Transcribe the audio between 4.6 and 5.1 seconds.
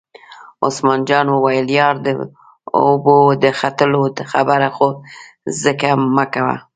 خو